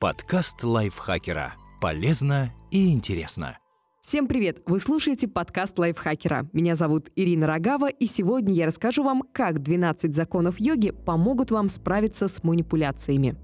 Подкаст 0.00 0.64
лайфхакера. 0.64 1.56
Полезно 1.78 2.54
и 2.70 2.90
интересно. 2.90 3.58
Всем 4.00 4.28
привет! 4.28 4.62
Вы 4.64 4.78
слушаете 4.78 5.28
подкаст 5.28 5.78
лайфхакера. 5.78 6.48
Меня 6.54 6.74
зовут 6.74 7.10
Ирина 7.16 7.46
Рогава, 7.46 7.90
и 7.90 8.06
сегодня 8.06 8.54
я 8.54 8.64
расскажу 8.64 9.04
вам, 9.04 9.22
как 9.34 9.60
12 9.60 10.14
законов 10.14 10.58
йоги 10.58 10.90
помогут 10.90 11.50
вам 11.50 11.68
справиться 11.68 12.28
с 12.28 12.42
манипуляциями. 12.42 13.36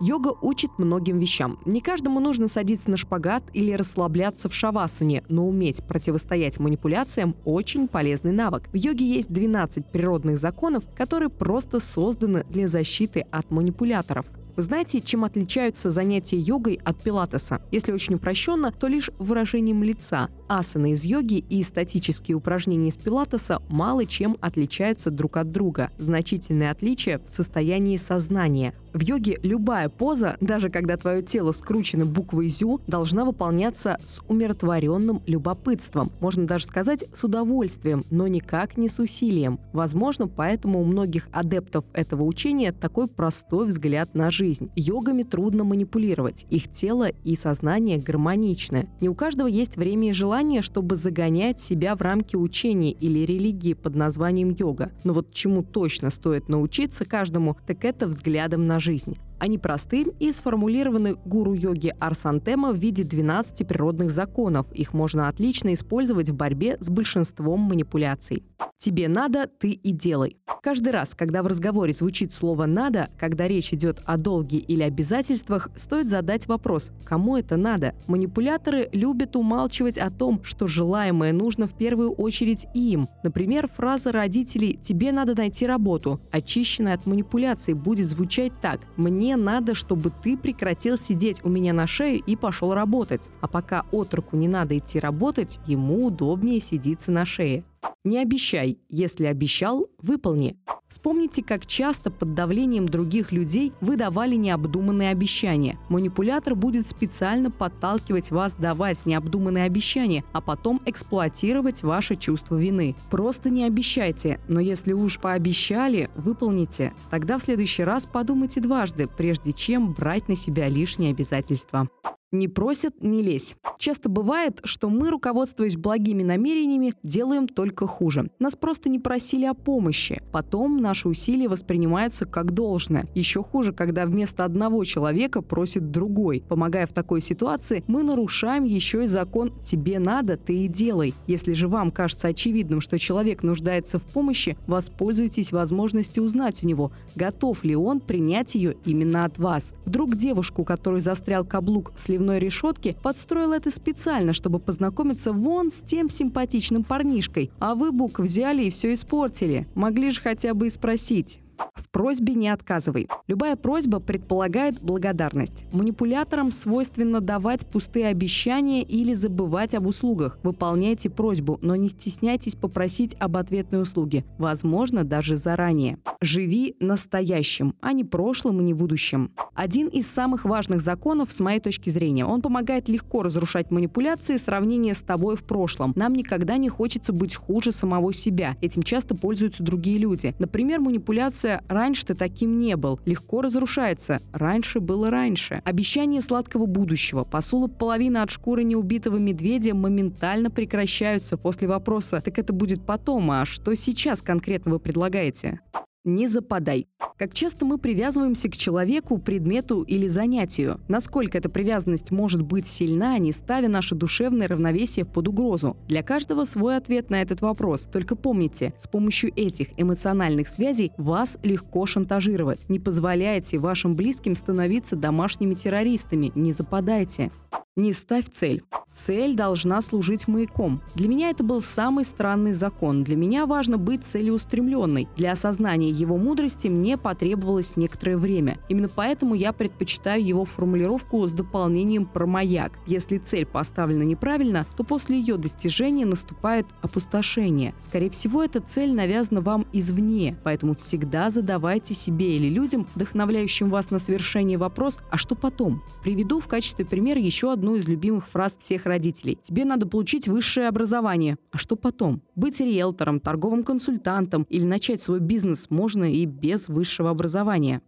Йога 0.00 0.32
учит 0.42 0.70
многим 0.78 1.18
вещам. 1.18 1.58
Не 1.64 1.80
каждому 1.80 2.20
нужно 2.20 2.46
садиться 2.46 2.88
на 2.88 2.96
шпагат 2.96 3.42
или 3.52 3.72
расслабляться 3.72 4.48
в 4.48 4.54
шавасане, 4.54 5.24
но 5.28 5.48
уметь 5.48 5.82
противостоять 5.82 6.60
манипуляциям– 6.60 7.34
очень 7.44 7.88
полезный 7.88 8.32
навык. 8.32 8.68
В 8.72 8.76
йоге 8.76 9.04
есть 9.04 9.32
12 9.32 9.86
природных 9.86 10.38
законов, 10.38 10.84
которые 10.96 11.30
просто 11.30 11.80
созданы 11.80 12.44
для 12.48 12.68
защиты 12.68 13.26
от 13.32 13.50
манипуляторов. 13.50 14.26
Вы 14.58 14.64
знаете, 14.64 15.00
чем 15.00 15.22
отличаются 15.22 15.92
занятия 15.92 16.36
йогой 16.36 16.80
от 16.84 17.00
пилатеса? 17.00 17.62
Если 17.70 17.92
очень 17.92 18.16
упрощенно, 18.16 18.72
то 18.72 18.88
лишь 18.88 19.08
выражением 19.20 19.84
лица. 19.84 20.30
Асаны 20.48 20.94
из 20.94 21.04
йоги 21.04 21.44
и 21.48 21.62
статические 21.62 22.36
упражнения 22.36 22.88
из 22.88 22.96
пилатеса 22.96 23.62
мало 23.68 24.04
чем 24.04 24.36
отличаются 24.40 25.12
друг 25.12 25.36
от 25.36 25.52
друга. 25.52 25.92
Значительное 25.98 26.72
отличие 26.72 27.18
в 27.18 27.28
состоянии 27.28 27.96
сознания. 27.98 28.74
В 28.92 29.02
йоге 29.02 29.38
любая 29.42 29.88
поза, 29.88 30.36
даже 30.40 30.70
когда 30.70 30.96
твое 30.96 31.22
тело 31.22 31.52
скручено 31.52 32.06
буквой 32.06 32.48
«зю», 32.48 32.80
должна 32.86 33.24
выполняться 33.24 33.98
с 34.04 34.20
умиротворенным 34.28 35.22
любопытством. 35.26 36.10
Можно 36.20 36.46
даже 36.46 36.64
сказать 36.64 37.04
с 37.12 37.22
удовольствием, 37.24 38.04
но 38.10 38.26
никак 38.28 38.76
не 38.76 38.88
с 38.88 38.98
усилием. 38.98 39.60
Возможно, 39.72 40.26
поэтому 40.26 40.80
у 40.80 40.84
многих 40.84 41.28
адептов 41.32 41.84
этого 41.92 42.22
учения 42.22 42.72
такой 42.72 43.08
простой 43.08 43.66
взгляд 43.66 44.14
на 44.14 44.30
жизнь. 44.30 44.70
Йогами 44.74 45.22
трудно 45.22 45.64
манипулировать. 45.64 46.46
Их 46.50 46.70
тело 46.70 47.08
и 47.24 47.36
сознание 47.36 47.98
гармоничны. 47.98 48.88
Не 49.00 49.08
у 49.08 49.14
каждого 49.14 49.48
есть 49.48 49.76
время 49.76 50.10
и 50.10 50.12
желание, 50.12 50.62
чтобы 50.62 50.96
загонять 50.96 51.60
себя 51.60 51.94
в 51.94 52.00
рамки 52.00 52.36
учения 52.36 52.92
или 52.92 53.20
религии 53.20 53.74
под 53.74 53.94
названием 53.94 54.54
йога. 54.58 54.92
Но 55.04 55.12
вот 55.12 55.32
чему 55.32 55.62
точно 55.62 56.10
стоит 56.10 56.48
научиться 56.48 57.04
каждому, 57.04 57.56
так 57.66 57.84
это 57.84 58.06
взглядом 58.06 58.66
на 58.66 58.77
жизнь. 58.78 59.18
Они 59.38 59.58
просты 59.58 60.06
и 60.18 60.32
сформулированы 60.32 61.14
гуру 61.24 61.52
йоги 61.52 61.94
Арсантема 61.98 62.72
в 62.72 62.76
виде 62.76 63.04
12 63.04 63.66
природных 63.66 64.10
законов. 64.10 64.70
Их 64.72 64.92
можно 64.92 65.28
отлично 65.28 65.74
использовать 65.74 66.28
в 66.28 66.34
борьбе 66.34 66.76
с 66.80 66.90
большинством 66.90 67.60
манипуляций. 67.60 68.44
Тебе 68.78 69.08
надо, 69.08 69.48
ты 69.48 69.70
и 69.70 69.90
делай. 69.90 70.36
Каждый 70.62 70.92
раз, 70.92 71.14
когда 71.14 71.42
в 71.42 71.48
разговоре 71.48 71.92
звучит 71.92 72.32
слово 72.32 72.66
«надо», 72.66 73.10
когда 73.18 73.48
речь 73.48 73.72
идет 73.72 74.02
о 74.04 74.16
долге 74.16 74.58
или 74.58 74.82
обязательствах, 74.82 75.68
стоит 75.74 76.08
задать 76.08 76.46
вопрос 76.46 76.92
«кому 77.04 77.36
это 77.36 77.56
надо?». 77.56 77.94
Манипуляторы 78.06 78.88
любят 78.92 79.34
умалчивать 79.34 79.98
о 79.98 80.10
том, 80.10 80.40
что 80.44 80.68
желаемое 80.68 81.32
нужно 81.32 81.66
в 81.66 81.74
первую 81.74 82.12
очередь 82.12 82.66
им. 82.74 83.08
Например, 83.24 83.68
фраза 83.68 84.12
родителей 84.12 84.78
«тебе 84.80 85.10
надо 85.10 85.34
найти 85.36 85.66
работу», 85.66 86.20
очищенная 86.30 86.94
от 86.94 87.06
манипуляций, 87.06 87.74
будет 87.74 88.08
звучать 88.08 88.52
так 88.60 88.80
«мне 88.96 89.27
надо, 89.36 89.74
чтобы 89.74 90.10
ты 90.10 90.36
прекратил 90.36 90.96
сидеть 90.96 91.44
у 91.44 91.48
меня 91.48 91.72
на 91.72 91.86
шее 91.86 92.16
и 92.18 92.36
пошел 92.36 92.74
работать». 92.74 93.28
А 93.40 93.48
пока 93.48 93.84
отроку 93.92 94.36
не 94.36 94.48
надо 94.48 94.76
идти 94.76 94.98
работать, 94.98 95.60
ему 95.66 96.06
удобнее 96.06 96.60
сидиться 96.60 97.10
на 97.10 97.24
шее. 97.24 97.64
Не 98.04 98.18
обещай. 98.18 98.78
Если 98.88 99.26
обещал, 99.26 99.86
выполни. 100.00 100.56
Вспомните, 100.88 101.42
как 101.42 101.66
часто 101.66 102.10
под 102.10 102.32
давлением 102.32 102.86
других 102.86 103.30
людей 103.30 103.72
вы 103.82 103.96
давали 103.96 104.36
необдуманные 104.36 105.10
обещания. 105.10 105.78
Манипулятор 105.90 106.54
будет 106.54 106.88
специально 106.88 107.50
подталкивать 107.50 108.30
вас 108.30 108.54
давать 108.54 109.04
необдуманные 109.04 109.64
обещания, 109.64 110.24
а 110.32 110.40
потом 110.40 110.80
эксплуатировать 110.86 111.82
ваше 111.82 112.16
чувство 112.16 112.56
вины. 112.56 112.96
Просто 113.10 113.50
не 113.50 113.64
обещайте, 113.64 114.40
но 114.48 114.60
если 114.60 114.94
уж 114.94 115.18
пообещали, 115.18 116.08
выполните. 116.16 116.94
Тогда 117.10 117.38
в 117.38 117.42
следующий 117.42 117.84
раз 117.84 118.06
подумайте 118.06 118.60
дважды, 118.60 119.06
прежде 119.06 119.52
чем 119.52 119.92
брать 119.92 120.28
на 120.28 120.36
себя 120.36 120.68
лишние 120.70 121.10
обязательства. 121.10 121.88
Не 122.30 122.46
просят– 122.46 122.94
не 123.02 123.22
лезь. 123.22 123.56
Часто 123.78 124.10
бывает, 124.10 124.60
что 124.64 124.90
мы, 124.90 125.08
руководствуясь 125.08 125.78
благими 125.78 126.22
намерениями, 126.22 126.92
делаем 127.02 127.48
только 127.48 127.86
хуже. 127.86 128.28
Нас 128.38 128.54
просто 128.54 128.90
не 128.90 128.98
просили 128.98 129.46
о 129.46 129.54
помощи. 129.54 130.20
Потом 130.30 130.76
наши 130.76 131.08
усилия 131.08 131.48
воспринимаются 131.48 132.26
как 132.26 132.52
должное. 132.52 133.06
Еще 133.14 133.42
хуже, 133.42 133.72
когда 133.72 134.04
вместо 134.04 134.44
одного 134.44 134.84
человека 134.84 135.40
просит 135.40 135.90
другой. 135.90 136.44
Помогая 136.46 136.86
в 136.86 136.92
такой 136.92 137.22
ситуации, 137.22 137.82
мы 137.86 138.02
нарушаем 138.02 138.64
еще 138.64 139.04
и 139.04 139.06
закон 139.06 139.50
«тебе 139.62 139.98
надо, 139.98 140.36
ты 140.36 140.64
и 140.64 140.68
делай». 140.68 141.14
Если 141.26 141.54
же 141.54 141.66
вам 141.66 141.90
кажется 141.90 142.28
очевидным, 142.28 142.82
что 142.82 142.98
человек 142.98 143.42
нуждается 143.42 143.98
в 143.98 144.02
помощи, 144.02 144.58
воспользуйтесь 144.66 145.50
возможностью 145.50 146.24
узнать 146.24 146.62
у 146.62 146.66
него, 146.66 146.92
готов 147.14 147.64
ли 147.64 147.74
он 147.74 148.00
принять 148.00 148.54
ее 148.54 148.76
именно 148.84 149.24
от 149.24 149.38
вас. 149.38 149.72
Вдруг 149.86 150.16
девушку, 150.16 150.64
которой 150.64 151.00
застрял 151.00 151.42
каблук 151.46 151.92
в 151.94 152.00
сливной 152.18 152.38
решетке, 152.40 152.96
подстроил 153.02 153.52
это 153.52 153.70
специально, 153.70 154.32
чтобы 154.32 154.58
познакомиться 154.58 155.32
вон 155.32 155.70
с 155.70 155.80
тем 155.80 156.10
симпатичным 156.10 156.82
парнишкой. 156.82 157.50
А 157.60 157.74
вы 157.74 157.92
бук 157.92 158.18
взяли 158.18 158.64
и 158.64 158.70
все 158.70 158.92
испортили. 158.92 159.68
Могли 159.74 160.10
же 160.10 160.20
хотя 160.20 160.52
бы 160.52 160.66
и 160.66 160.70
спросить. 160.70 161.40
В 161.74 161.88
просьбе 161.90 162.34
не 162.34 162.48
отказывай. 162.48 163.08
Любая 163.26 163.56
просьба 163.56 164.00
предполагает 164.00 164.80
благодарность. 164.80 165.64
Манипуляторам 165.72 166.52
свойственно 166.52 167.20
давать 167.20 167.66
пустые 167.66 168.08
обещания 168.08 168.82
или 168.82 169.14
забывать 169.14 169.74
об 169.74 169.86
услугах. 169.86 170.38
Выполняйте 170.42 171.08
просьбу, 171.08 171.58
но 171.62 171.76
не 171.76 171.88
стесняйтесь 171.88 172.56
попросить 172.56 173.16
об 173.18 173.36
ответной 173.36 173.82
услуге. 173.82 174.24
Возможно, 174.38 175.04
даже 175.04 175.36
заранее. 175.36 175.98
Живи 176.20 176.76
настоящим, 176.80 177.74
а 177.80 177.92
не 177.92 178.04
прошлым 178.04 178.60
и 178.60 178.64
не 178.64 178.74
будущим. 178.74 179.32
Один 179.54 179.88
из 179.88 180.06
самых 180.08 180.44
важных 180.44 180.80
законов, 180.80 181.32
с 181.32 181.40
моей 181.40 181.60
точки 181.60 181.90
зрения, 181.90 182.24
он 182.24 182.42
помогает 182.42 182.88
легко 182.88 183.22
разрушать 183.22 183.70
манипуляции 183.70 184.36
сравнения 184.36 184.94
с 184.94 185.00
тобой 185.00 185.36
в 185.36 185.44
прошлом. 185.44 185.92
Нам 185.96 186.12
никогда 186.12 186.56
не 186.56 186.68
хочется 186.68 187.12
быть 187.12 187.34
хуже 187.34 187.72
самого 187.72 188.12
себя. 188.12 188.56
Этим 188.60 188.82
часто 188.82 189.14
пользуются 189.14 189.62
другие 189.62 189.98
люди. 189.98 190.34
Например, 190.38 190.80
манипуляция 190.80 191.47
Фраза 191.48 191.62
«раньше 191.68 192.06
ты 192.06 192.14
таким 192.14 192.58
не 192.58 192.76
был» 192.76 193.00
легко 193.06 193.40
разрушается. 193.40 194.20
Раньше 194.32 194.80
было 194.80 195.10
раньше. 195.10 195.62
Обещание 195.64 196.20
сладкого 196.20 196.66
будущего, 196.66 197.24
посулы 197.24 197.68
половины 197.68 198.18
от 198.18 198.30
шкуры 198.30 198.64
неубитого 198.64 199.16
медведя 199.16 199.74
моментально 199.74 200.50
прекращаются 200.50 201.36
после 201.38 201.68
вопроса 201.68 202.20
«так 202.20 202.38
это 202.38 202.52
будет 202.52 202.84
потом, 202.84 203.30
а 203.30 203.46
что 203.46 203.74
сейчас 203.74 204.20
конкретно 204.20 204.72
вы 204.72 204.78
предлагаете?» 204.78 205.60
Не 206.08 206.26
западай. 206.26 206.88
Как 207.18 207.34
часто 207.34 207.66
мы 207.66 207.76
привязываемся 207.76 208.48
к 208.48 208.56
человеку, 208.56 209.18
предмету 209.18 209.82
или 209.82 210.06
занятию? 210.06 210.80
Насколько 210.88 211.36
эта 211.36 211.50
привязанность 211.50 212.10
может 212.10 212.40
быть 212.40 212.66
сильна, 212.66 213.18
не 213.18 213.30
ставя 213.30 213.68
наше 213.68 213.94
душевное 213.94 214.48
равновесие 214.48 215.04
под 215.04 215.28
угрозу? 215.28 215.76
Для 215.86 216.02
каждого 216.02 216.46
свой 216.46 216.78
ответ 216.78 217.10
на 217.10 217.20
этот 217.20 217.42
вопрос. 217.42 217.82
Только 217.92 218.16
помните, 218.16 218.72
с 218.78 218.88
помощью 218.88 219.32
этих 219.36 219.68
эмоциональных 219.78 220.48
связей 220.48 220.92
вас 220.96 221.36
легко 221.42 221.84
шантажировать. 221.84 222.66
Не 222.70 222.80
позволяйте 222.80 223.58
вашим 223.58 223.94
близким 223.94 224.34
становиться 224.34 224.96
домашними 224.96 225.52
террористами. 225.52 226.32
Не 226.34 226.52
западайте. 226.52 227.30
Не 227.78 227.92
ставь 227.92 228.28
цель. 228.28 228.64
Цель 228.92 229.36
должна 229.36 229.80
служить 229.82 230.26
маяком. 230.26 230.82
Для 230.96 231.06
меня 231.06 231.30
это 231.30 231.44
был 231.44 231.62
самый 231.62 232.04
странный 232.04 232.52
закон. 232.52 233.04
Для 233.04 233.14
меня 233.14 233.46
важно 233.46 233.78
быть 233.78 234.04
целеустремленной. 234.04 235.06
Для 235.16 235.32
осознания 235.32 235.90
его 235.90 236.16
мудрости 236.16 236.66
мне 236.66 236.98
потребовалось 236.98 237.76
некоторое 237.76 238.16
время. 238.16 238.58
Именно 238.68 238.88
поэтому 238.88 239.36
я 239.36 239.52
предпочитаю 239.52 240.26
его 240.26 240.44
формулировку 240.44 241.24
с 241.24 241.30
дополнением 241.30 242.06
про 242.06 242.26
маяк. 242.26 242.72
Если 242.88 243.18
цель 243.18 243.46
поставлена 243.46 244.02
неправильно, 244.02 244.66
то 244.76 244.82
после 244.82 245.16
ее 245.16 245.36
достижения 245.36 246.06
наступает 246.06 246.66
опустошение. 246.82 247.74
Скорее 247.78 248.10
всего, 248.10 248.42
эта 248.42 248.60
цель 248.60 248.92
навязана 248.92 249.40
вам 249.40 249.64
извне, 249.72 250.36
поэтому 250.42 250.74
всегда 250.74 251.30
задавайте 251.30 251.94
себе 251.94 252.34
или 252.34 252.48
людям, 252.48 252.88
вдохновляющим 252.96 253.70
вас 253.70 253.90
на 253.90 254.00
совершение 254.00 254.58
вопрос 254.58 254.98
«А 255.12 255.16
что 255.16 255.36
потом?». 255.36 255.84
Приведу 256.02 256.40
в 256.40 256.48
качестве 256.48 256.84
примера 256.84 257.20
еще 257.20 257.52
одну 257.52 257.67
одну 257.68 257.76
из 257.76 257.86
любимых 257.86 258.26
фраз 258.26 258.56
всех 258.58 258.86
родителей. 258.86 259.38
Тебе 259.42 259.66
надо 259.66 259.86
получить 259.86 260.26
высшее 260.26 260.68
образование. 260.68 261.36
А 261.52 261.58
что 261.58 261.76
потом? 261.76 262.22
Быть 262.34 262.60
риэлтором, 262.60 263.20
торговым 263.20 263.62
консультантом 263.62 264.46
или 264.48 264.64
начать 264.64 265.02
свой 265.02 265.20
бизнес 265.20 265.66
можно 265.68 266.10
и 266.10 266.24
без 266.24 266.68
высшего 266.68 267.10
образования. 267.10 267.82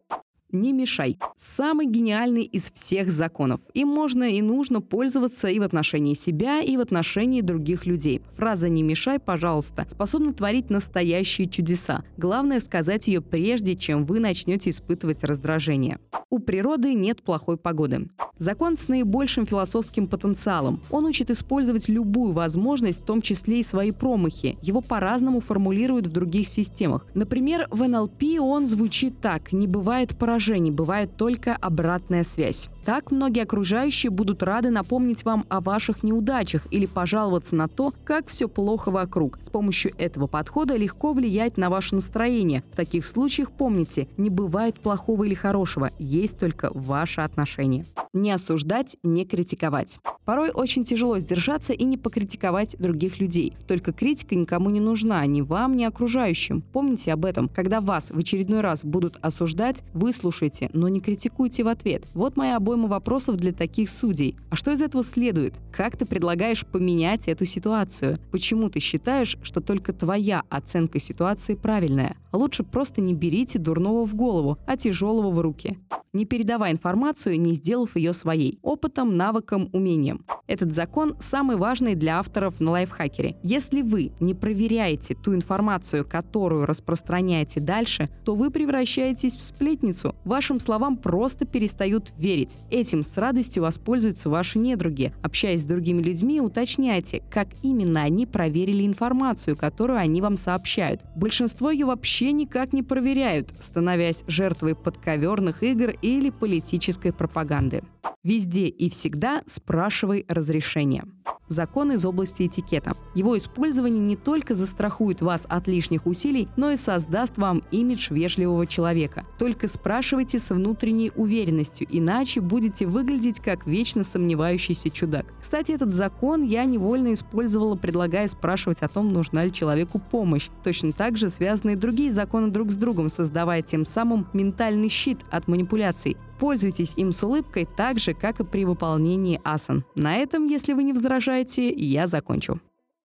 Не 0.53 0.73
мешай. 0.73 1.17
Самый 1.37 1.87
гениальный 1.87 2.43
из 2.43 2.73
всех 2.73 3.11
законов. 3.11 3.61
Им 3.73 3.89
можно 3.89 4.25
и 4.25 4.43
нужно 4.43 4.81
пользоваться 4.81 5.49
и 5.49 5.59
в 5.59 5.63
отношении 5.63 6.15
себя, 6.15 6.61
и 6.61 6.77
в 6.77 6.81
отношении 6.81 7.41
других 7.41 7.87
людей. 7.87 8.23
Фраза 8.37 8.69
«не 8.69 8.83
мешай, 8.83 9.19
пожалуйста» 9.19 9.87
способна 9.89 10.33
творить 10.33 10.71
настоящие 10.71 11.49
чудеса. 11.49 12.05
Главное 12.17 12.61
сказать 12.61 13.07
ее 13.07 13.21
прежде, 13.21 13.77
чем 13.77 14.05
вы 14.05 14.19
начнете 14.19 14.71
испытывать 14.71 15.23
раздражение. 15.23 15.99
У 16.31 16.39
природы 16.39 16.95
нет 16.95 17.23
плохой 17.23 17.57
погоды. 17.57 18.09
Закон 18.39 18.79
с 18.79 18.89
наибольшим 18.89 19.47
философским 19.47 20.07
потенциалом. 20.07 20.81
Он 20.91 21.05
учит 21.05 21.31
использовать 21.31 21.89
любую 21.89 22.33
возможность, 22.33 23.03
в 23.03 23.05
том 23.05 23.21
числе 23.21 23.61
и 23.61 23.65
свои 23.65 23.91
промахи. 23.91 24.57
Его 24.63 24.81
по-разному 24.81 25.41
формулируют 25.41 26.07
в 26.07 26.13
других 26.13 26.49
системах. 26.49 27.07
Например, 27.15 27.69
в 27.71 27.87
НЛП 27.87 28.23
он 28.41 28.67
звучит 28.67 29.21
так 29.21 29.53
«не 29.53 29.67
бывает 29.67 30.17
поражений, 30.41 30.71
бывает 30.71 31.17
только 31.17 31.55
обратная 31.55 32.25
связь». 32.25 32.71
Так 32.91 33.13
многие 33.13 33.45
окружающие 33.45 34.11
будут 34.11 34.43
рады 34.43 34.71
напомнить 34.71 35.25
вам 35.25 35.47
о 35.49 35.61
ваших 35.61 36.03
неудачах 36.03 36.67
или 36.73 36.87
пожаловаться 36.87 37.55
на 37.55 37.69
то, 37.69 37.95
как 38.05 38.27
все 38.27 38.49
плохо 38.49 38.91
вокруг. 38.91 39.39
С 39.41 39.49
помощью 39.49 39.93
этого 39.97 40.27
подхода 40.27 40.77
легко 40.77 41.13
влиять 41.13 41.57
на 41.57 41.71
ваше 41.71 41.95
настроение. 41.95 42.65
В 42.73 42.75
таких 42.75 43.07
случаях 43.07 43.53
помните, 43.53 44.09
не 44.17 44.29
бывает 44.29 44.81
плохого 44.81 45.23
или 45.23 45.35
хорошего, 45.35 45.93
есть 46.01 46.37
только 46.37 46.73
ваше 46.75 47.21
отношение. 47.21 47.87
Не 48.13 48.33
осуждать, 48.33 48.97
не 49.05 49.25
критиковать. 49.25 50.01
Порой 50.25 50.51
очень 50.51 50.85
тяжело 50.85 51.19
сдержаться 51.19 51.73
и 51.73 51.85
не 51.85 51.97
покритиковать 51.97 52.77
других 52.79 53.21
людей. 53.21 53.57
Только 53.67 53.93
критика 53.93 54.35
никому 54.35 54.71
не 54.71 54.79
нужна, 54.79 55.25
ни 55.27 55.41
вам, 55.41 55.77
ни 55.77 55.85
окружающим. 55.85 56.63
Помните 56.73 57.13
об 57.13 57.25
этом. 57.25 57.49
Когда 57.49 57.81
вас 57.81 58.11
в 58.11 58.19
очередной 58.19 58.61
раз 58.61 58.85
будут 58.85 59.17
осуждать, 59.23 59.83
выслушайте, 59.93 60.71
но 60.73 60.89
не 60.89 61.01
критикуйте 61.01 61.65
в 61.65 61.69
ответ. 61.69 62.05
Вот 62.15 62.37
моя 62.37 62.57
обойма 62.57 62.80
вопросов 62.89 63.37
для 63.37 63.53
таких 63.53 63.91
судей. 63.91 64.37
А 64.51 64.57
что 64.57 64.71
из 64.71 64.83
этого 64.83 65.05
следует? 65.05 65.55
Как 65.73 65.97
ты 65.97 66.07
предлагаешь 66.07 66.67
поменять 66.67 67.29
эту 67.29 67.45
ситуацию? 67.45 68.19
Почему 68.31 68.69
ты 68.69 68.81
считаешь, 68.81 69.37
что 69.43 69.61
только 69.61 69.93
твоя 69.93 70.43
оценка 70.49 71.01
ситуации 71.01 71.55
правильная? 71.55 72.17
Лучше 72.33 72.63
просто 72.63 73.01
не 73.01 73.15
берите 73.15 73.59
дурного 73.59 74.07
в 74.07 74.15
голову, 74.15 74.59
а 74.67 74.77
тяжелого 74.77 75.31
в 75.31 75.41
руки. 75.41 75.79
Не 76.13 76.25
передавай 76.25 76.73
информацию, 76.73 77.41
не 77.41 77.55
сделав 77.55 77.95
ее 77.95 78.13
своей. 78.13 78.59
Опытом, 78.63 79.17
навыком, 79.17 79.71
умением. 79.73 80.25
Этот 80.49 80.75
закон 80.75 81.15
самый 81.21 81.57
важный 81.57 81.95
для 81.95 82.19
авторов 82.19 82.59
на 82.59 82.73
лайфхакере. 82.73 83.37
Если 83.45 83.83
вы 83.83 84.11
не 84.19 84.35
проверяете 84.35 85.15
ту 85.15 85.35
информацию, 85.35 86.05
которую 86.05 86.67
распространяете 86.67 87.61
дальше, 87.61 88.09
то 88.25 88.35
вы 88.35 88.51
превращаетесь 88.51 89.37
в 89.37 89.43
сплетницу. 89.43 90.17
Вашим 90.25 90.59
словам 90.59 90.97
просто 90.97 91.47
перестают 91.47 92.13
верить. 92.19 92.59
Этим 92.71 93.03
с 93.03 93.17
радостью 93.17 93.63
воспользуются 93.63 94.31
ваши 94.31 94.59
недруги. 94.59 95.13
Общаясь 95.23 95.63
с 95.63 95.65
другими 95.65 96.03
людьми, 96.03 96.41
уточняйте, 96.41 97.23
как 97.31 97.49
именно 97.63 98.03
они 98.03 98.27
проверили 98.27 98.87
информацию, 98.87 99.57
которую 99.57 99.99
они 99.99 100.21
вам 100.21 100.37
сообщают. 100.37 101.01
Большинство 101.17 101.71
ее 101.71 101.87
вообще 101.87 102.33
никак 102.33 102.73
не 102.73 102.83
проверяют, 102.83 103.53
становясь 103.61 104.25
жертвой 104.27 104.75
подковерных 104.75 105.63
игр 105.63 105.95
или 106.03 106.31
политической 106.31 107.13
пропаганды. 107.13 107.83
Везде 108.23 108.67
и 108.67 108.91
всегда 108.91 109.43
спрашивай 109.47 110.27
разрешение. 110.29 111.05
Закон 111.51 111.91
из 111.91 112.05
области 112.05 112.47
этикета. 112.47 112.93
Его 113.17 113.37
использование 113.37 114.01
не 114.01 114.15
только 114.15 114.55
застрахует 114.55 115.21
вас 115.21 115.47
от 115.49 115.67
лишних 115.67 116.07
усилий, 116.07 116.47
но 116.57 116.71
и 116.71 116.77
создаст 116.77 117.39
вам 117.39 117.65
имидж 117.73 118.13
вежливого 118.13 118.69
человека. 118.69 119.27
Только 119.37 119.67
спрашивайте 119.67 120.39
с 120.39 120.51
внутренней 120.51 121.11
уверенностью, 121.17 121.89
иначе 121.91 122.41
будете 122.51 122.85
выглядеть 122.85 123.39
как 123.41 123.67
вечно 123.67 124.03
сомневающийся 124.03 124.91
чудак. 124.91 125.27
Кстати, 125.41 125.71
этот 125.73 125.95
закон 125.95 126.43
я 126.43 126.65
невольно 126.65 127.15
использовала, 127.15 127.77
предлагая 127.77 128.27
спрашивать 128.27 128.83
о 128.83 128.89
том, 128.89 129.13
нужна 129.13 129.45
ли 129.45 129.53
человеку 129.53 130.01
помощь. 130.01 130.49
Точно 130.65 130.93
так 130.93 131.17
же 131.17 131.31
связаны 131.31 131.73
и 131.73 131.77
другие 131.77 132.11
законы 132.11 132.49
друг 132.51 132.73
с 132.73 132.77
другом, 132.77 133.09
создавая 133.09 133.63
тем 133.63 133.87
самым 133.87 134.27
ментальный 134.33 134.89
щит 134.89 135.21
от 135.31 135.47
манипуляций. 135.47 136.17
Пользуйтесь 136.41 136.95
им 136.97 137.13
с 137.13 137.23
улыбкой 137.23 137.69
так 137.77 137.99
же, 137.99 138.15
как 138.15 138.41
и 138.41 138.45
при 138.45 138.65
выполнении 138.65 139.41
асан. 139.45 139.85
На 139.95 140.17
этом, 140.17 140.47
если 140.47 140.73
вы 140.73 140.83
не 140.83 140.93
возражаете, 140.93 141.71
я 141.71 142.07
закончу. 142.09 142.61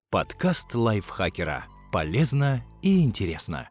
Подкаст 0.10 0.74
лайфхакера. 0.74 1.66
Полезно 1.92 2.64
и 2.82 3.04
интересно. 3.04 3.70